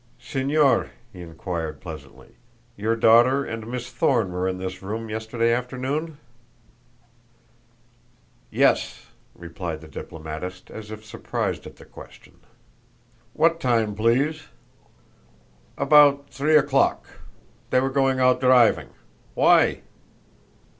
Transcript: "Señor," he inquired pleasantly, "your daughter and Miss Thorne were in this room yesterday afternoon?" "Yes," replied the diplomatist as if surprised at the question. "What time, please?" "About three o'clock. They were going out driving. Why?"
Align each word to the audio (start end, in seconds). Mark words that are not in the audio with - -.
"Señor," 0.19 0.89
he 1.13 1.21
inquired 1.21 1.79
pleasantly, 1.79 2.29
"your 2.75 2.95
daughter 2.95 3.45
and 3.45 3.67
Miss 3.67 3.91
Thorne 3.91 4.31
were 4.31 4.47
in 4.47 4.57
this 4.57 4.81
room 4.81 5.09
yesterday 5.09 5.53
afternoon?" 5.53 6.17
"Yes," 8.49 9.05
replied 9.35 9.79
the 9.79 9.87
diplomatist 9.87 10.71
as 10.71 10.89
if 10.89 11.05
surprised 11.05 11.67
at 11.67 11.75
the 11.75 11.85
question. 11.85 12.39
"What 13.33 13.59
time, 13.59 13.93
please?" 13.93 14.47
"About 15.77 16.31
three 16.31 16.57
o'clock. 16.57 17.05
They 17.69 17.79
were 17.79 17.91
going 17.91 18.19
out 18.19 18.39
driving. 18.39 18.89
Why?" 19.35 19.81